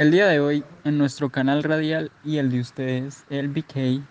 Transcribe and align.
El 0.00 0.12
día 0.12 0.28
de 0.28 0.40
hoy, 0.40 0.64
en 0.84 0.96
nuestro 0.96 1.28
canal 1.28 1.62
radial 1.62 2.10
y 2.24 2.38
el 2.38 2.50
de 2.50 2.60
ustedes, 2.60 3.26
el 3.28 3.50
BK, 3.50 4.02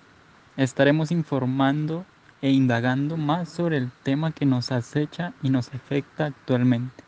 estaremos 0.55 1.09
informando 1.09 2.05
e 2.43 2.51
indagando 2.51 3.17
más 3.17 3.49
sobre 3.49 3.77
el 3.77 3.89
tema 4.03 4.31
que 4.31 4.45
nos 4.45 4.71
acecha 4.71 5.33
y 5.41 5.49
nos 5.49 5.69
afecta 5.69 6.27
actualmente, 6.27 7.03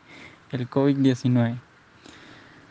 el 0.50 0.68
COVID-19. 0.68 1.60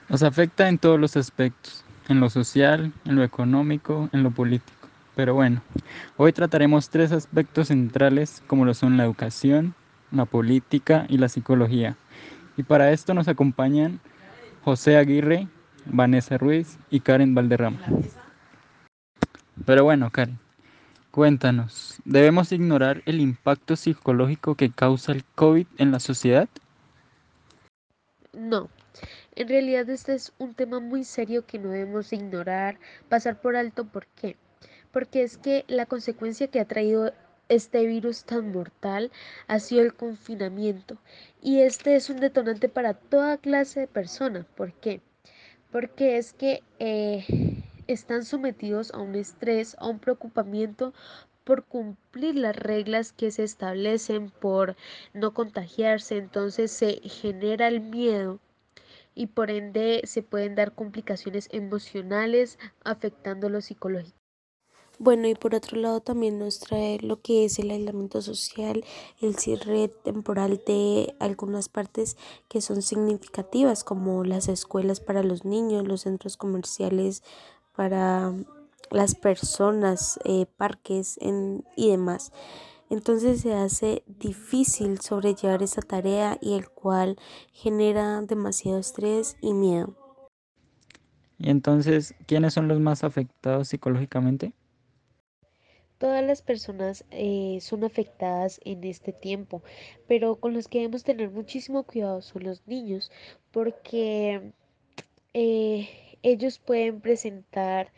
Nos 0.08 0.24
afecta 0.24 0.68
en 0.68 0.78
todos 0.78 0.98
los 0.98 1.16
aspectos, 1.16 1.84
en 2.08 2.18
lo 2.18 2.28
social, 2.28 2.92
en 3.04 3.14
lo 3.14 3.22
económico, 3.22 4.08
en 4.12 4.24
lo 4.24 4.32
político. 4.32 4.88
Pero 5.14 5.34
bueno, 5.34 5.62
hoy 6.16 6.32
trataremos 6.32 6.90
tres 6.90 7.12
aspectos 7.12 7.68
centrales 7.68 8.42
como 8.48 8.64
lo 8.64 8.74
son 8.74 8.96
la 8.96 9.04
educación, 9.04 9.76
la 10.10 10.24
política 10.24 11.06
y 11.08 11.18
la 11.18 11.28
psicología. 11.28 11.94
Y 12.56 12.64
para 12.64 12.90
esto 12.90 13.14
nos 13.14 13.28
acompañan 13.28 14.00
José 14.64 14.96
Aguirre, 14.96 15.46
Vanessa 15.86 16.38
Ruiz 16.38 16.78
y 16.90 17.00
Karen 17.00 17.34
Valderrama. 17.34 17.80
Pero 19.66 19.84
bueno, 19.84 20.10
Karen, 20.10 20.38
cuéntanos, 21.10 22.00
¿debemos 22.04 22.52
ignorar 22.52 23.02
el 23.06 23.20
impacto 23.20 23.76
psicológico 23.76 24.54
que 24.54 24.70
causa 24.70 25.12
el 25.12 25.24
COVID 25.34 25.66
en 25.78 25.92
la 25.92 26.00
sociedad? 26.00 26.48
No, 28.32 28.70
en 29.34 29.48
realidad 29.48 29.88
este 29.90 30.14
es 30.14 30.32
un 30.38 30.54
tema 30.54 30.80
muy 30.80 31.04
serio 31.04 31.46
que 31.46 31.58
no 31.58 31.70
debemos 31.70 32.12
ignorar, 32.12 32.78
pasar 33.08 33.40
por 33.40 33.56
alto. 33.56 33.84
¿Por 33.84 34.06
qué? 34.06 34.36
Porque 34.92 35.22
es 35.22 35.36
que 35.36 35.64
la 35.68 35.86
consecuencia 35.86 36.48
que 36.48 36.60
ha 36.60 36.64
traído 36.64 37.12
este 37.48 37.84
virus 37.86 38.24
tan 38.24 38.52
mortal 38.52 39.10
ha 39.48 39.58
sido 39.58 39.82
el 39.82 39.94
confinamiento 39.94 40.96
y 41.42 41.60
este 41.60 41.96
es 41.96 42.08
un 42.08 42.20
detonante 42.20 42.68
para 42.68 42.94
toda 42.94 43.38
clase 43.38 43.80
de 43.80 43.86
personas. 43.88 44.46
¿Por 44.56 44.72
qué? 44.72 45.00
Porque 45.70 46.16
es 46.18 46.32
que 46.32 46.62
eh, 46.78 47.24
están 47.86 48.24
sometidos 48.24 48.92
a 48.92 48.98
un 48.98 49.14
estrés, 49.14 49.76
a 49.78 49.86
un 49.86 49.98
preocupamiento 49.98 50.92
por 51.44 51.64
cumplir 51.64 52.36
las 52.36 52.54
reglas 52.54 53.12
que 53.12 53.30
se 53.30 53.44
establecen, 53.44 54.30
por 54.30 54.76
no 55.14 55.34
contagiarse, 55.34 56.16
entonces 56.16 56.70
se 56.70 57.00
genera 57.02 57.68
el 57.68 57.80
miedo 57.80 58.38
y 59.14 59.28
por 59.28 59.50
ende 59.50 60.02
se 60.04 60.22
pueden 60.22 60.54
dar 60.54 60.74
complicaciones 60.74 61.48
emocionales 61.50 62.58
afectando 62.84 63.48
lo 63.48 63.60
psicológico. 63.60 64.19
Bueno, 65.02 65.28
y 65.28 65.34
por 65.34 65.54
otro 65.54 65.78
lado 65.78 66.02
también 66.02 66.38
nos 66.38 66.58
trae 66.58 66.98
lo 67.00 67.22
que 67.22 67.46
es 67.46 67.58
el 67.58 67.70
aislamiento 67.70 68.20
social, 68.20 68.84
el 69.22 69.34
cierre 69.34 69.88
temporal 69.88 70.60
de 70.66 71.14
algunas 71.18 71.70
partes 71.70 72.18
que 72.48 72.60
son 72.60 72.82
significativas, 72.82 73.82
como 73.82 74.24
las 74.24 74.48
escuelas 74.48 75.00
para 75.00 75.22
los 75.22 75.46
niños, 75.46 75.88
los 75.88 76.02
centros 76.02 76.36
comerciales 76.36 77.22
para 77.74 78.34
las 78.90 79.14
personas, 79.14 80.20
eh, 80.24 80.44
parques 80.58 81.18
y 81.76 81.90
demás. 81.90 82.30
Entonces 82.90 83.40
se 83.40 83.54
hace 83.54 84.02
difícil 84.06 85.00
sobrellevar 85.00 85.62
esa 85.62 85.80
tarea 85.80 86.36
y 86.42 86.52
el 86.58 86.68
cual 86.68 87.16
genera 87.54 88.20
demasiado 88.20 88.78
estrés 88.78 89.38
y 89.40 89.54
miedo. 89.54 89.94
Y 91.38 91.48
entonces, 91.48 92.14
¿quiénes 92.26 92.52
son 92.52 92.68
los 92.68 92.80
más 92.80 93.02
afectados 93.02 93.68
psicológicamente? 93.68 94.52
Todas 96.00 96.24
las 96.24 96.40
personas 96.40 97.04
eh, 97.10 97.58
son 97.60 97.84
afectadas 97.84 98.58
en 98.64 98.84
este 98.84 99.12
tiempo, 99.12 99.62
pero 100.08 100.36
con 100.36 100.54
los 100.54 100.66
que 100.66 100.78
debemos 100.78 101.04
tener 101.04 101.28
muchísimo 101.28 101.82
cuidado 101.82 102.22
son 102.22 102.44
los 102.44 102.66
niños, 102.66 103.12
porque 103.50 104.52
eh, 105.34 105.90
ellos 106.22 106.58
pueden 106.58 107.02
presentar 107.02 107.92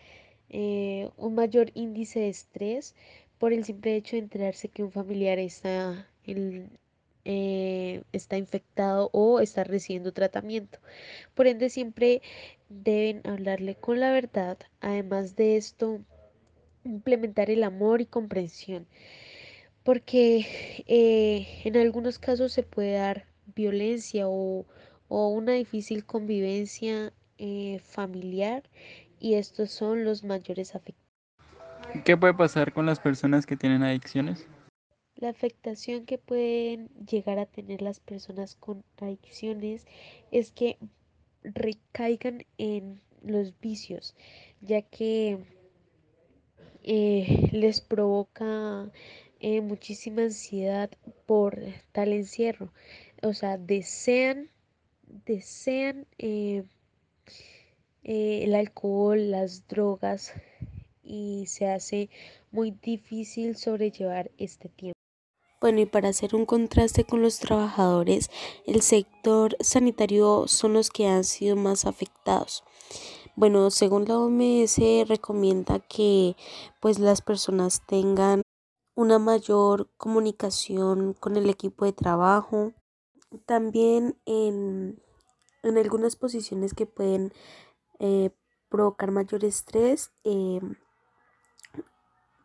eh, 0.51 1.11
un 1.17 1.37
mayor 1.37 1.71
índice 1.75 2.19
de 2.19 2.31
estrés 2.31 2.97
por 3.39 3.53
el 3.53 3.65
simple 3.65 3.95
hecho 3.95 4.17
de 4.17 4.23
enterarse 4.23 4.69
que 4.69 4.83
un 4.83 4.91
familiar 4.91 5.39
está, 5.39 6.09
está 7.25 8.37
infectado 8.37 9.11
o 9.13 9.39
está 9.39 9.63
recibiendo 9.63 10.13
tratamiento. 10.13 10.81
Por 11.35 11.47
ende, 11.47 11.71
siempre 11.71 12.21
deben 12.69 13.21
hablarle 13.25 13.77
con 13.77 14.01
la 14.01 14.11
verdad. 14.11 14.59
Además 14.81 15.37
de 15.37 15.57
esto, 15.57 16.01
implementar 16.85 17.51
el 17.51 17.65
amor 17.65 18.01
y 18.01 18.07
comprensión, 18.07 18.87
porque 19.85 20.85
eh, 20.87 21.47
en 21.65 21.77
algunos 21.77 22.19
casos 22.19 22.53
se 22.53 22.63
puede 22.63 22.93
dar 22.93 23.27
violencia 23.55 24.29
o, 24.29 24.67
una 25.09 25.53
difícil 25.53 26.07
convivencia 26.07 27.13
eh, 27.37 27.81
familiar 27.85 28.63
y 29.21 29.35
estos 29.35 29.71
son 29.71 30.05
los 30.05 30.25
mayores 30.25 30.75
afectados. 30.75 31.03
¿Qué 32.05 32.17
puede 32.17 32.33
pasar 32.33 32.73
con 32.73 32.87
las 32.87 32.99
personas 32.99 33.45
que 33.45 33.57
tienen 33.57 33.83
adicciones? 33.83 34.47
La 35.17 35.29
afectación 35.29 36.07
que 36.07 36.17
pueden 36.17 36.89
llegar 37.07 37.39
a 37.39 37.47
tener 37.47 37.83
las 37.83 38.01
personas 38.01 38.57
con 38.57 38.83
adicciones 39.01 39.87
es 40.31 40.51
que 40.51 40.79
recaigan 41.45 42.47
en 42.57 43.01
los 43.23 43.59
vicios, 43.61 44.17
ya 44.61 44.83
que 44.83 45.39
eh, 46.85 47.49
les 47.53 47.81
provoca 47.81 48.91
eh, 49.41 49.61
muchísima 49.61 50.23
ansiedad 50.23 50.91
por 51.27 51.59
tal 51.93 52.13
encierro. 52.13 52.73
O 53.23 53.35
sea, 53.35 53.57
desean, 53.59 54.51
desean 55.27 56.07
eh, 56.19 56.65
el 58.03 58.55
alcohol, 58.55 59.31
las 59.31 59.67
drogas 59.69 60.33
y 61.03 61.47
se 61.47 61.69
hace 61.69 62.11
muy 62.51 62.71
difícil 62.71 63.57
sobrellevar 63.57 64.31
este 64.39 64.69
tiempo. 64.69 64.99
Bueno, 65.61 65.81
y 65.81 65.87
para 65.87 66.09
hacer 66.09 66.35
un 66.35 66.45
contraste 66.45 67.05
con 67.05 67.23
los 67.23 67.39
trabajadores, 67.39 68.31
el 68.67 68.83
sector 68.83 69.57
sanitario 69.61 70.49
son 70.49 70.73
los 70.73 70.91
que 70.91 71.07
han 71.07 71.23
sido 71.23 71.55
más 71.55 71.85
afectados. 71.85 72.65
Bueno, 73.35 73.71
según 73.71 74.05
la 74.07 74.19
OMS 74.19 75.09
recomienda 75.09 75.81
que 75.81 76.37
pues 76.81 76.99
las 76.99 77.23
personas 77.23 77.81
tengan 77.87 78.43
una 78.95 79.19
mayor 79.19 79.89
comunicación 79.97 81.15
con 81.15 81.37
el 81.37 81.49
equipo 81.49 81.87
de 81.87 81.95
trabajo. 81.95 82.75
También 83.47 84.19
en, 84.27 85.01
algunas 85.63 86.17
posiciones 86.17 86.75
que 86.75 86.85
pueden 86.85 87.33
eh, 88.01 88.31
provocar 88.69 89.11
mayor 89.13 89.45
estrés, 89.47 90.13
eh, 90.25 90.61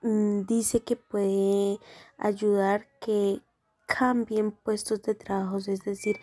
mm, 0.02 0.46
dice 0.46 0.84
que 0.84 0.96
puede 0.96 1.80
ayudar 2.18 2.88
que 3.02 3.42
cambien 3.88 4.52
puestos 4.52 5.02
de 5.02 5.16
trabajo, 5.16 5.58
es 5.58 5.84
decir, 5.84 6.18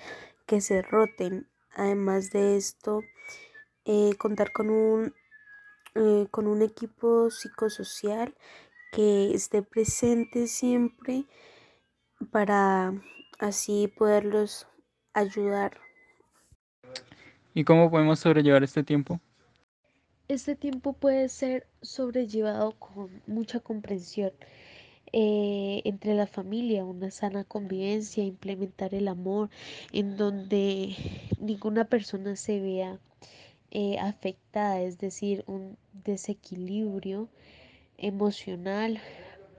que 0.47 0.63
se 0.63 0.81
roten. 0.81 1.51
Además 1.77 2.31
de 2.31 2.57
esto, 2.57 3.03
eh, 3.85 4.15
contar 4.17 4.53
con 4.53 4.71
un, 4.71 5.15
eh, 5.95 6.27
con 6.31 6.47
un 6.47 6.63
equipo 6.63 7.31
psicosocial 7.31 8.35
que 8.93 9.35
esté 9.35 9.63
presente 9.63 10.47
siempre 10.47 11.25
para 12.31 12.93
así 13.39 13.89
poderlos 13.89 14.67
ayudar. 15.13 15.79
¿Y 17.55 17.65
cómo 17.65 17.91
podemos 17.91 18.19
sobrellevar 18.21 18.65
este 18.65 18.83
tiempo? 18.83 19.21
Este 20.27 20.57
tiempo 20.57 20.95
puede 20.95 21.29
ser 21.29 21.67
sobrellevado 21.83 22.73
con 22.73 23.23
mucha 23.27 23.61
comprensión 23.61 24.33
eh, 25.13 25.83
entre 25.85 26.15
la 26.15 26.27
familia, 26.27 26.85
una 26.85 27.11
sana 27.11 27.45
convivencia, 27.45 28.25
implementar 28.25 28.95
el 28.95 29.07
amor, 29.07 29.51
en 29.93 30.17
donde 30.17 30.97
ninguna 31.39 31.85
persona 31.85 32.37
se 32.37 32.59
vea 32.59 32.99
eh, 33.75 33.99
afectada, 33.99 34.81
es 34.81 34.99
decir, 34.99 35.45
un 35.47 35.77
desequilibrio 36.05 37.29
emocional, 37.99 39.01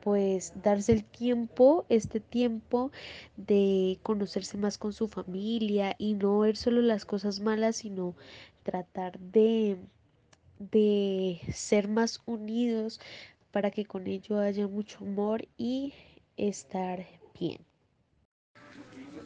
pues 0.02 0.54
darse 0.64 0.94
el 0.94 1.04
tiempo, 1.04 1.86
este 1.90 2.20
tiempo 2.20 2.92
de 3.38 4.00
conocerse 4.04 4.58
más 4.58 4.78
con 4.78 4.94
su 4.94 5.08
familia 5.08 5.96
y 5.98 6.14
no 6.14 6.40
ver 6.40 6.58
solo 6.58 6.82
las 6.82 7.06
cosas 7.06 7.40
malas, 7.40 7.78
sino 7.78 8.16
tratar 8.64 9.20
de, 9.20 9.78
de 10.60 11.42
ser 11.52 11.88
más 11.88 12.22
unidos 12.26 13.00
para 13.52 13.72
que 13.72 13.86
con 13.86 14.08
ello 14.08 14.40
haya 14.40 14.68
mucho 14.68 15.00
amor 15.06 15.48
y 15.58 15.94
estar 16.38 17.06
bien. 17.40 17.75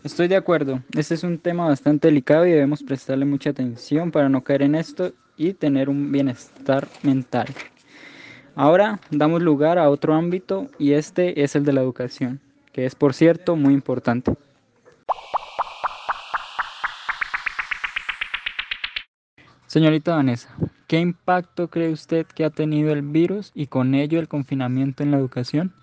Estoy 0.02 0.30
de 0.30 0.38
acuerdo, 0.38 0.82
este 0.98 1.14
es 1.14 1.26
un 1.26 1.40
tema 1.40 1.68
bastante 1.68 2.08
delicado 2.08 2.46
y 2.46 2.52
debemos 2.52 2.82
prestarle 2.84 3.26
mucha 3.26 3.50
atención 3.50 4.12
para 4.12 4.30
no 4.30 4.46
caer 4.46 4.62
en 4.62 4.76
esto 4.76 5.12
y 5.36 5.54
tener 5.54 5.90
un 5.90 6.10
bienestar 6.10 6.88
mental. 7.04 7.48
Ahora 8.56 9.02
damos 9.12 9.42
lugar 9.42 9.78
a 9.78 9.90
otro 9.90 10.14
ámbito 10.14 10.68
y 10.80 10.94
este 10.94 11.44
es 11.44 11.58
el 11.58 11.66
de 11.66 11.74
la 11.74 11.82
educación, 11.82 12.40
que 12.72 12.86
es 12.86 12.96
por 12.96 13.14
cierto 13.14 13.58
muy 13.58 13.74
importante. 13.74 14.34
Señorita 19.68 20.16
Vanessa, 20.16 20.56
¿qué 20.88 21.02
impacto 21.02 21.70
cree 21.70 21.92
usted 21.92 22.26
que 22.26 22.46
ha 22.46 22.50
tenido 22.50 22.94
el 22.94 23.02
virus 23.02 23.52
y 23.54 23.68
con 23.68 23.94
ello 23.94 24.22
el 24.22 24.30
confinamiento 24.30 25.04
en 25.04 25.12
la 25.12 25.18
educación? 25.18 25.74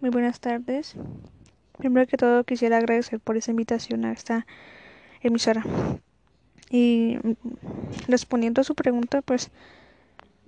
Muy 0.00 0.08
buenas 0.08 0.40
tardes. 0.40 0.96
Primero 1.82 2.06
que 2.06 2.16
todo 2.16 2.44
quisiera 2.44 2.76
agradecer 2.76 3.18
por 3.18 3.36
esa 3.36 3.50
invitación 3.50 4.04
a 4.04 4.12
esta 4.12 4.46
emisora. 5.20 5.64
Y 6.70 7.18
respondiendo 8.06 8.60
a 8.60 8.64
su 8.64 8.76
pregunta, 8.76 9.20
pues 9.20 9.50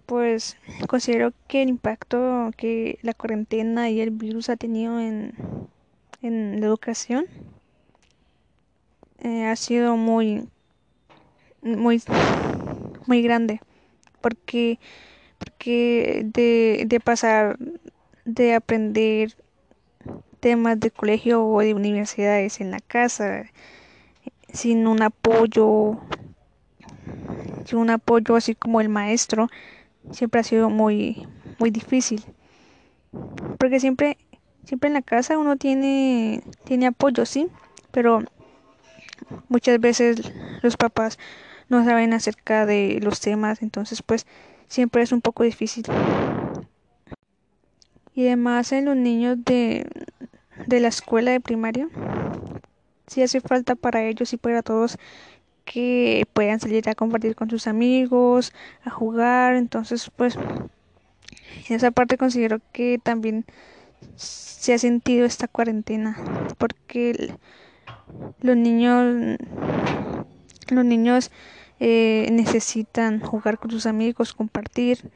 pues 0.06 0.56
considero 0.86 1.32
que 1.48 1.62
el 1.62 1.70
impacto 1.70 2.52
que 2.56 3.00
la 3.02 3.14
cuarentena 3.14 3.90
y 3.90 4.00
el 4.00 4.12
virus 4.12 4.48
ha 4.48 4.56
tenido 4.56 5.00
en, 5.00 5.34
en 6.22 6.60
la 6.60 6.66
educación 6.66 7.26
eh, 9.18 9.46
ha 9.46 9.56
sido 9.56 9.96
muy 9.96 10.46
muy 11.62 12.00
muy 13.06 13.22
grande 13.22 13.60
porque 14.20 14.78
porque 15.38 16.22
de, 16.26 16.84
de 16.86 17.00
pasar 17.00 17.58
de 18.24 18.54
aprender 18.54 19.34
temas 20.44 20.78
de 20.78 20.90
colegio 20.90 21.42
o 21.42 21.60
de 21.60 21.72
universidades 21.72 22.60
en 22.60 22.70
la 22.70 22.78
casa 22.78 23.46
sin 24.52 24.86
un 24.86 25.00
apoyo 25.00 25.98
sin 27.64 27.78
un 27.78 27.88
apoyo 27.88 28.36
así 28.36 28.54
como 28.54 28.82
el 28.82 28.90
maestro 28.90 29.48
siempre 30.10 30.42
ha 30.42 30.44
sido 30.44 30.68
muy, 30.68 31.26
muy 31.58 31.70
difícil. 31.70 32.22
Porque 33.58 33.80
siempre, 33.80 34.18
siempre 34.66 34.88
en 34.88 34.92
la 34.92 35.00
casa 35.00 35.38
uno 35.38 35.56
tiene, 35.56 36.42
tiene 36.64 36.88
apoyo, 36.88 37.24
sí, 37.24 37.48
pero 37.90 38.22
muchas 39.48 39.80
veces 39.80 40.30
los 40.60 40.76
papás 40.76 41.18
no 41.70 41.82
saben 41.86 42.12
acerca 42.12 42.66
de 42.66 43.00
los 43.02 43.20
temas, 43.20 43.62
entonces 43.62 44.02
pues 44.02 44.26
siempre 44.68 45.02
es 45.02 45.10
un 45.10 45.22
poco 45.22 45.42
difícil. 45.42 45.86
Y 48.14 48.26
además 48.26 48.70
en 48.72 48.84
los 48.84 48.96
niños 48.96 49.38
de, 49.44 49.86
de 50.66 50.80
la 50.80 50.88
escuela 50.88 51.30
de 51.30 51.40
primaria, 51.40 51.88
sí 53.06 53.22
hace 53.22 53.40
falta 53.40 53.74
para 53.74 54.02
ellos 54.04 54.32
y 54.32 54.36
para 54.36 54.62
todos 54.62 54.98
que 55.64 56.26
puedan 56.32 56.60
salir 56.60 56.88
a 56.88 56.94
compartir 56.94 57.34
con 57.34 57.48
sus 57.48 57.66
amigos, 57.66 58.52
a 58.84 58.90
jugar, 58.90 59.54
entonces 59.54 60.10
pues 60.14 60.36
en 60.36 61.76
esa 61.76 61.90
parte 61.90 62.18
considero 62.18 62.60
que 62.72 62.98
también 63.02 63.44
se 64.16 64.74
ha 64.74 64.78
sentido 64.78 65.24
esta 65.24 65.48
cuarentena 65.48 66.16
porque 66.58 67.34
los 68.40 68.56
niños 68.56 69.38
los 70.70 70.84
niños 70.84 71.30
eh, 71.80 72.28
necesitan 72.32 73.20
jugar 73.20 73.58
con 73.58 73.70
sus 73.70 73.86
amigos, 73.86 74.32
compartir, 74.32 75.10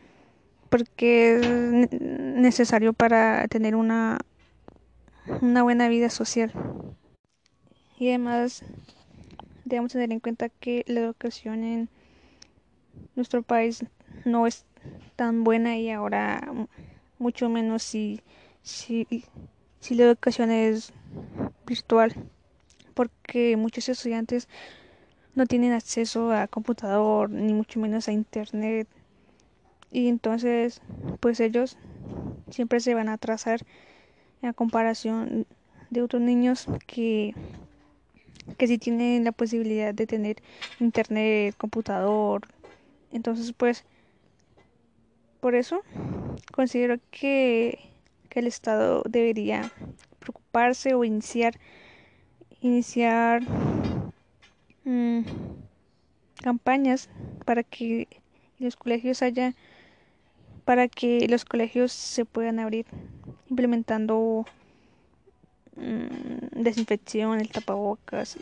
porque 0.68 1.86
es 1.90 2.00
necesario 2.00 2.92
para 2.92 3.46
tener 3.48 3.74
una, 3.74 4.18
una 5.40 5.62
buena 5.62 5.88
vida 5.88 6.10
social. 6.10 6.52
Y 7.98 8.08
además 8.08 8.62
debemos 9.64 9.92
tener 9.92 10.12
en 10.12 10.20
cuenta 10.20 10.48
que 10.48 10.84
la 10.86 11.00
educación 11.00 11.64
en 11.64 11.88
nuestro 13.16 13.42
país 13.42 13.84
no 14.24 14.46
es 14.46 14.64
tan 15.16 15.44
buena 15.44 15.76
y 15.76 15.90
ahora 15.90 16.52
mucho 17.18 17.48
menos 17.48 17.82
si, 17.82 18.20
si, 18.62 19.06
si 19.80 19.94
la 19.94 20.04
educación 20.04 20.50
es 20.50 20.92
virtual 21.66 22.14
porque 22.94 23.56
muchos 23.56 23.88
estudiantes 23.88 24.48
no 25.34 25.46
tienen 25.46 25.72
acceso 25.72 26.32
a 26.32 26.48
computador 26.48 27.30
ni 27.30 27.52
mucho 27.52 27.78
menos 27.80 28.08
a 28.08 28.12
internet 28.12 28.88
y 29.90 30.08
entonces 30.08 30.80
pues 31.20 31.40
ellos 31.40 31.76
siempre 32.50 32.80
se 32.80 32.94
van 32.94 33.08
a 33.08 33.14
atrasar 33.14 33.60
en 34.42 34.52
comparación 34.52 35.46
de 35.90 36.02
otros 36.02 36.22
niños 36.22 36.66
que 36.86 37.34
que 38.56 38.66
si 38.66 38.78
tienen 38.78 39.24
la 39.24 39.32
posibilidad 39.32 39.92
de 39.92 40.06
tener 40.06 40.36
internet, 40.80 41.54
computador. 41.58 42.48
Entonces, 43.12 43.52
pues, 43.52 43.84
por 45.40 45.54
eso 45.54 45.82
considero 46.52 46.98
que, 47.10 47.78
que 48.28 48.40
el 48.40 48.46
Estado 48.46 49.02
debería 49.08 49.70
preocuparse 50.18 50.94
o 50.94 51.04
iniciar, 51.04 51.58
iniciar 52.60 53.42
mmm, 54.84 55.20
campañas 56.42 57.08
para 57.44 57.62
que 57.62 58.08
los 58.58 58.76
colegios 58.76 59.22
haya 59.22 59.54
para 60.68 60.86
que 60.86 61.26
los 61.28 61.46
colegios 61.46 61.92
se 61.92 62.26
puedan 62.26 62.58
abrir 62.60 62.84
implementando 63.48 64.44
Mm, 65.78 66.62
desinfección, 66.64 67.38
el 67.38 67.50
tapabocas, 67.50 68.36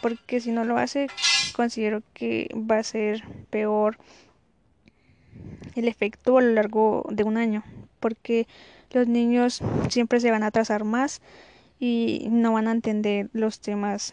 porque 0.00 0.40
si 0.40 0.50
no 0.50 0.64
lo 0.64 0.78
hace, 0.78 1.08
considero 1.54 2.02
que 2.14 2.48
va 2.54 2.78
a 2.78 2.82
ser 2.82 3.22
peor 3.50 3.98
el 5.74 5.88
efecto 5.88 6.38
a 6.38 6.40
lo 6.40 6.52
largo 6.52 7.06
de 7.10 7.22
un 7.22 7.36
año, 7.36 7.64
porque 8.00 8.46
los 8.92 9.06
niños 9.06 9.60
siempre 9.90 10.20
se 10.20 10.30
van 10.30 10.42
a 10.42 10.46
atrasar 10.46 10.84
más 10.84 11.20
y 11.78 12.28
no 12.30 12.54
van 12.54 12.66
a 12.66 12.72
entender 12.72 13.28
los 13.34 13.60
temas 13.60 14.12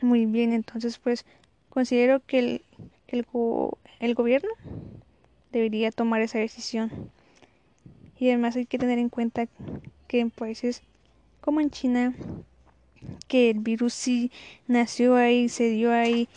muy 0.00 0.26
bien, 0.26 0.52
entonces 0.52 0.98
pues 0.98 1.26
considero 1.70 2.20
que 2.24 2.38
el, 2.38 2.62
el, 3.08 3.26
el 3.98 4.14
gobierno 4.14 4.50
debería 5.58 5.92
tomar 5.92 6.20
esa 6.20 6.38
decisión. 6.38 6.90
Y 8.18 8.28
además 8.28 8.56
hay 8.56 8.66
que 8.66 8.78
tener 8.78 8.98
en 8.98 9.08
cuenta 9.08 9.46
que 10.08 10.20
en 10.20 10.30
países 10.30 10.82
como 11.40 11.60
en 11.60 11.70
China, 11.70 12.14
que 13.28 13.50
el 13.50 13.60
virus 13.60 13.94
sí 13.94 14.32
nació 14.66 15.16
ahí, 15.16 15.48
se 15.48 15.68
dio 15.70 15.92
ahí 15.92 16.28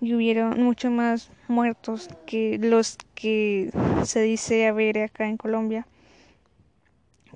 y 0.00 0.14
hubieron 0.14 0.62
mucho 0.62 0.90
más 0.90 1.30
muertos 1.48 2.08
que 2.26 2.58
los 2.58 2.96
que 3.14 3.70
se 4.04 4.22
dice 4.22 4.66
haber 4.66 4.98
acá 4.98 5.28
en 5.28 5.36
Colombia. 5.36 5.86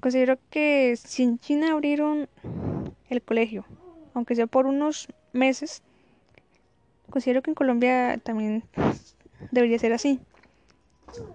Considero 0.01 0.39
que 0.51 0.97
si 0.97 1.23
en 1.25 1.39
China 1.39 1.73
abrieron 1.73 2.29
el 3.11 3.23
colegio, 3.23 3.67
aunque 4.15 4.37
sea 4.37 4.47
por 4.47 4.67
unos 4.67 5.09
meses, 5.33 5.83
considero 7.11 7.43
que 7.43 7.51
en 7.51 7.55
Colombia 7.55 8.19
también 8.19 8.65
debería 9.51 9.79
ser 9.79 9.93
así. 9.93 10.21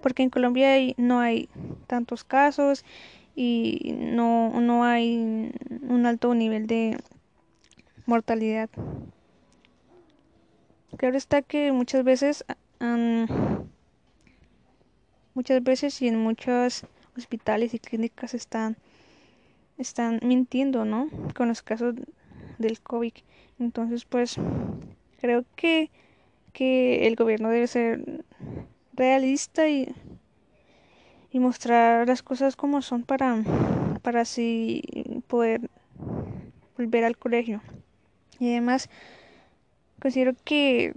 Porque 0.02 0.24
en 0.24 0.30
Colombia 0.30 0.76
no 0.98 1.20
hay 1.20 1.50
tantos 1.88 2.24
casos 2.24 2.84
y 3.36 3.96
no, 3.96 4.60
no 4.60 4.84
hay 4.84 5.52
un 5.82 6.06
alto 6.06 6.34
nivel 6.36 6.68
de 6.68 6.98
mortalidad. 8.06 8.70
Claro 10.98 11.16
está 11.16 11.42
que 11.42 11.72
muchas 11.72 12.04
veces, 12.04 12.44
muchas 15.34 15.64
veces 15.64 16.02
y 16.02 16.08
en 16.10 16.18
muchos 16.18 16.86
hospitales 17.16 17.74
y 17.74 17.80
clínicas 17.80 18.34
están, 18.34 18.76
están 19.78 20.20
mintiendo, 20.22 20.84
¿no? 20.84 21.10
Con 21.36 21.48
los 21.48 21.62
casos 21.62 21.96
del 22.58 22.82
COVID. 22.82 23.14
Entonces, 23.60 24.04
pues, 24.06 24.36
creo 25.22 25.46
que, 25.56 25.90
que 26.52 27.08
el 27.08 27.16
gobierno 27.16 27.50
debe 27.50 27.68
ser 27.68 28.26
realista 29.00 29.68
y 29.68 29.92
y 31.32 31.40
mostrar 31.40 32.08
las 32.08 32.24
cosas 32.24 32.56
como 32.56 32.82
son 32.82 33.04
para, 33.04 33.44
para 34.02 34.22
así 34.22 34.82
poder 35.28 35.70
volver 36.78 37.04
al 37.04 37.18
colegio. 37.18 37.62
Y 38.40 38.52
además, 38.52 38.90
considero 40.02 40.34
que 40.44 40.94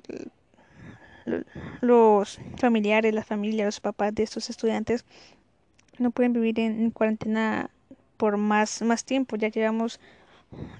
los 1.80 2.40
familiares, 2.56 3.14
la 3.14 3.25
familia, 3.25 3.64
los 3.64 3.80
papás 3.80 4.14
de 4.14 4.23
estos 4.23 4.49
estudiantes 4.50 5.04
no 5.99 6.11
pueden 6.11 6.32
vivir 6.32 6.59
en, 6.61 6.90
cuarentena 6.90 7.71
por 8.16 8.37
más, 8.38 8.82
más 8.82 9.04
tiempo. 9.04 9.37
Ya 9.37 9.49
llevamos 9.49 10.00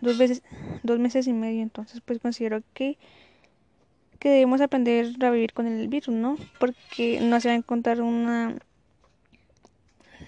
dos, 0.01 0.17
veces, 0.19 0.43
dos 0.83 0.99
meses 0.99 1.27
y 1.27 1.33
medio, 1.33 1.63
entonces 1.63 2.01
pues 2.01 2.19
considero 2.21 2.63
que 2.75 2.97
que 4.23 4.31
debemos 4.31 4.61
aprender 4.61 5.17
a 5.25 5.31
vivir 5.31 5.53
con 5.53 5.67
el 5.67 5.89
virus, 5.89 6.15
¿no? 6.15 6.37
Porque 6.61 7.19
no 7.21 7.41
se 7.41 7.49
va 7.49 7.55
a 7.55 7.57
encontrar 7.57 8.01
una 8.01 8.55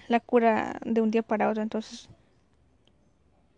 la 0.09 0.19
cura 0.19 0.81
de 0.83 0.99
un 0.99 1.11
día 1.11 1.21
para 1.21 1.49
otro. 1.49 1.63
Entonces, 1.63 2.09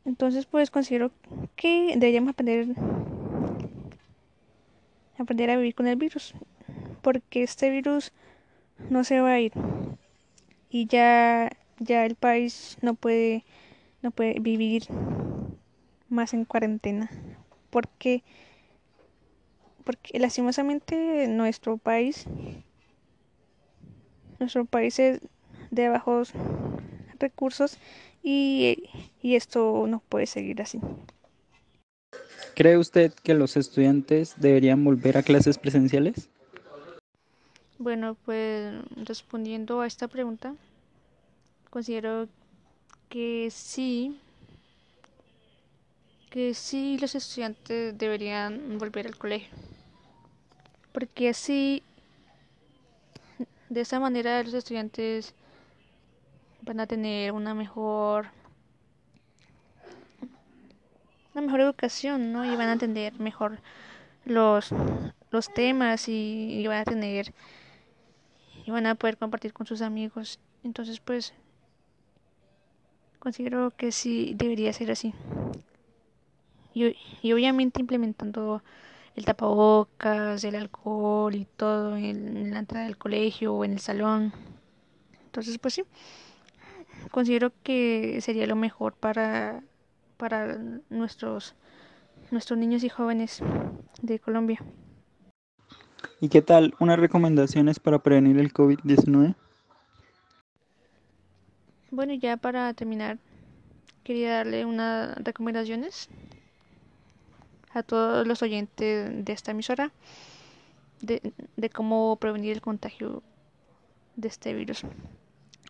entonces 0.05 0.45
pues 0.45 0.69
considero 0.69 1.09
que 1.55 1.95
deberíamos 1.97 2.29
aprender 2.29 2.67
aprender 5.17 5.49
a 5.49 5.57
vivir 5.57 5.73
con 5.73 5.87
el 5.87 5.95
virus, 5.95 6.35
porque 7.01 7.41
este 7.41 7.71
virus 7.71 8.11
no 8.91 9.03
se 9.03 9.19
va 9.19 9.31
a 9.31 9.39
ir 9.39 9.53
y 10.69 10.85
ya 10.85 11.49
ya 11.79 12.05
el 12.05 12.13
país 12.13 12.77
no 12.83 12.93
puede 12.93 13.43
no 14.03 14.11
puede 14.11 14.39
vivir 14.39 14.83
más 16.09 16.35
en 16.35 16.45
cuarentena, 16.45 17.09
porque 17.71 18.21
porque 19.87 20.19
lastimosamente 20.19 21.29
nuestro 21.29 21.77
país, 21.77 22.25
nuestro 24.37 24.65
país 24.65 24.99
es 24.99 25.21
de 25.71 25.87
bajos 25.87 26.33
recursos 27.19 27.77
y, 28.21 28.89
y 29.21 29.35
esto 29.35 29.85
no 29.87 30.01
puede 30.09 30.25
seguir 30.25 30.61
así. 30.61 30.81
¿Cree 32.53 32.77
usted 32.77 33.13
que 33.23 33.33
los 33.33 33.55
estudiantes 33.55 34.35
deberían 34.35 34.83
volver 34.83 35.17
a 35.17 35.23
clases 35.23 35.57
presenciales? 35.57 36.27
Bueno, 37.77 38.17
pues 38.25 38.73
respondiendo 39.05 39.79
a 39.79 39.87
esta 39.87 40.09
pregunta, 40.09 40.53
considero 41.69 42.27
que 43.07 43.47
sí, 43.51 44.19
que 46.29 46.53
sí 46.53 46.97
los 46.99 47.15
estudiantes 47.15 47.97
deberían 47.97 48.77
volver 48.79 49.07
al 49.07 49.15
colegio, 49.15 49.49
porque 50.97 51.29
así, 51.29 51.83
de 53.69 53.81
esa 53.81 53.99
manera 53.99 54.41
los 54.41 54.55
estudiantes 54.55 55.35
van 56.63 56.79
a 56.79 56.87
tener 56.87 57.33
una 57.33 57.53
mejor 57.53 58.25
una 61.35 61.43
mejor 61.43 61.61
educación, 61.61 62.33
¿no? 62.33 62.51
Y 62.51 62.55
van 62.55 62.69
a 62.69 62.73
entender 62.73 63.13
mejor 63.19 63.59
los, 64.25 64.71
los 65.29 65.53
temas 65.53 66.09
y, 66.09 66.61
y 66.61 66.65
van 66.65 66.79
a 66.79 66.85
tener 66.85 67.31
y 68.65 68.71
van 68.71 68.87
a 68.87 68.95
poder 68.95 69.17
compartir 69.17 69.53
con 69.53 69.67
sus 69.67 69.83
amigos. 69.83 70.39
Entonces, 70.63 70.99
pues, 70.99 71.31
considero 73.19 73.69
que 73.69 73.91
sí 73.91 74.33
debería 74.35 74.73
ser 74.73 74.89
así. 74.89 75.13
Y, 76.73 76.95
y 77.21 77.33
obviamente 77.33 77.81
implementando 77.81 78.63
el 79.17 79.25
tapabocas, 79.25 80.43
el 80.43 80.55
alcohol 80.55 81.33
y 81.33 81.45
todo 81.57 81.97
en, 81.97 82.51
la 82.51 82.59
entrada 82.59 82.85
del 82.85 82.97
colegio 82.97 83.55
o 83.55 83.65
en 83.65 83.73
el 83.73 83.79
salón. 83.79 84.31
Entonces, 85.25 85.57
pues 85.57 85.73
sí, 85.73 85.83
considero 87.09 87.51
que 87.63 88.19
sería 88.21 88.45
lo 88.45 88.55
mejor 88.55 88.93
para, 88.93 89.63
para 90.17 90.59
nuestros, 90.89 91.55
nuestros 92.29 92.59
niños 92.59 92.83
y 92.83 92.89
jóvenes 92.89 93.41
de 94.03 94.19
Colombia. 94.19 94.61
¿Y 96.21 96.29
qué 96.29 96.43
tal 96.43 96.75
unas 96.79 96.99
recomendaciones 96.99 97.79
para 97.79 97.97
prevenir 97.97 98.37
el 98.37 98.53
COVID-19? 98.53 99.33
Bueno, 101.89 102.13
ya 102.13 102.37
para 102.37 102.71
terminar, 102.75 103.17
quería 104.03 104.33
darle 104.33 104.63
unas 104.65 105.15
recomendaciones 105.23 106.07
a 107.73 107.83
todos 107.83 108.25
los 108.25 108.41
oyentes 108.41 109.25
de 109.25 109.33
esta 109.33 109.51
emisora 109.51 109.91
de, 111.01 111.33
de 111.55 111.69
cómo 111.69 112.15
prevenir 112.17 112.53
el 112.53 112.61
contagio 112.61 113.23
de 114.15 114.27
este 114.27 114.53
virus. 114.53 114.83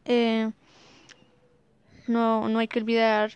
Eh, 0.06 0.52
no, 2.08 2.48
no 2.48 2.60
hay 2.60 2.68
que 2.68 2.80
olvidar 2.80 3.32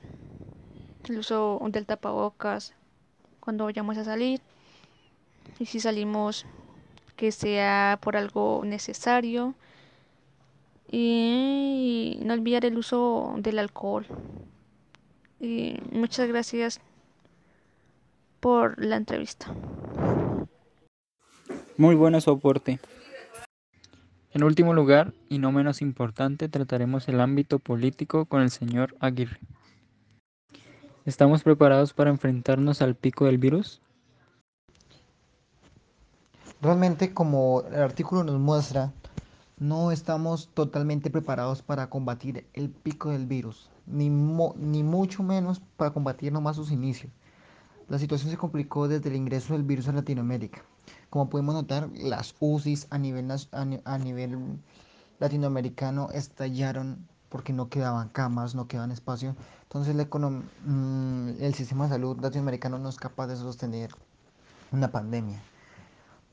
el 1.09 1.19
uso 1.19 1.59
del 1.69 1.85
tapabocas 1.85 2.73
cuando 3.39 3.65
vayamos 3.65 3.97
a 3.97 4.05
salir 4.05 4.41
y 5.59 5.65
si 5.65 5.79
salimos 5.79 6.45
que 7.15 7.31
sea 7.31 7.99
por 8.01 8.15
algo 8.15 8.61
necesario 8.63 9.53
y 10.89 12.19
no 12.23 12.33
olvidar 12.33 12.65
el 12.65 12.77
uso 12.77 13.35
del 13.37 13.59
alcohol. 13.59 14.05
Y 15.39 15.79
muchas 15.91 16.27
gracias 16.27 16.79
por 18.41 18.83
la 18.83 18.97
entrevista. 18.97 19.47
Muy 21.77 21.95
bueno 21.95 22.19
su 22.19 22.31
aporte. 22.31 22.79
En 24.33 24.43
último 24.43 24.73
lugar, 24.73 25.13
y 25.29 25.39
no 25.39 25.51
menos 25.51 25.81
importante, 25.81 26.49
trataremos 26.49 27.07
el 27.07 27.21
ámbito 27.21 27.59
político 27.59 28.25
con 28.25 28.41
el 28.41 28.49
señor 28.49 28.95
Aguirre. 28.99 29.39
¿Estamos 31.05 31.43
preparados 31.43 31.93
para 31.93 32.09
enfrentarnos 32.09 32.81
al 32.81 32.95
pico 32.95 33.25
del 33.25 33.37
virus? 33.37 33.81
Realmente, 36.61 37.13
como 37.13 37.63
el 37.71 37.81
artículo 37.81 38.23
nos 38.23 38.39
muestra, 38.39 38.91
no 39.57 39.91
estamos 39.91 40.49
totalmente 40.53 41.09
preparados 41.09 41.61
para 41.61 41.89
combatir 41.89 42.45
el 42.53 42.69
pico 42.69 43.11
del 43.11 43.25
virus, 43.25 43.69
ni, 43.85 44.09
ni 44.09 44.83
mucho 44.83 45.23
menos 45.23 45.61
para 45.77 45.91
combatir 45.91 46.31
nomás 46.31 46.55
sus 46.55 46.71
inicios. 46.71 47.11
La 47.91 47.99
situación 47.99 48.31
se 48.31 48.37
complicó 48.37 48.87
desde 48.87 49.09
el 49.09 49.17
ingreso 49.17 49.51
del 49.51 49.63
virus 49.63 49.89
a 49.89 49.91
Latinoamérica. 49.91 50.63
Como 51.09 51.29
podemos 51.29 51.53
notar, 51.53 51.89
las 51.93 52.33
UCIs 52.39 52.87
a 52.89 52.97
nivel, 52.97 53.29
a 53.51 53.97
nivel 53.97 54.61
latinoamericano 55.19 56.07
estallaron 56.13 57.05
porque 57.27 57.51
no 57.51 57.67
quedaban 57.67 58.07
camas, 58.07 58.55
no 58.55 58.69
quedaban 58.69 58.93
espacio. 58.93 59.35
Entonces 59.63 59.93
mm, 59.93 61.29
el 61.41 61.53
sistema 61.53 61.83
de 61.83 61.89
salud 61.89 62.17
latinoamericano 62.21 62.79
no 62.79 62.87
es 62.87 62.95
capaz 62.95 63.27
de 63.27 63.35
sostener 63.35 63.91
una 64.71 64.89
pandemia 64.89 65.41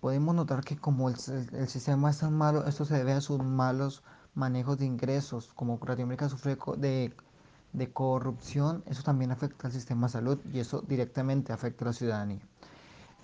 podemos 0.01 0.33
notar 0.37 0.63
que 0.63 0.77
como 0.77 1.09
el, 1.09 1.17
el, 1.55 1.67
sistema 1.67 2.11
es 2.11 2.19
tan 2.19 2.33
malo, 2.33 2.65
esto 2.69 2.85
se 2.85 2.95
debe 2.95 3.15
a 3.15 3.21
sus 3.21 3.43
malos 3.43 4.05
manejos 4.35 4.79
de 4.79 4.87
ingresos, 4.87 5.51
como 5.57 5.81
Latinoamérica 5.85 6.29
sufre 6.29 6.57
de, 6.77 7.13
de 7.73 7.93
corrupción, 7.93 8.83
eso 8.87 9.03
también 9.03 9.31
afecta 9.31 9.67
al 9.67 9.73
sistema 9.73 10.07
de 10.07 10.13
salud 10.13 10.39
y 10.53 10.59
eso 10.61 10.83
directamente 10.83 11.53
afecta 11.53 11.85
a 11.85 11.89
la 11.89 11.93
ciudadanía. 11.93 12.41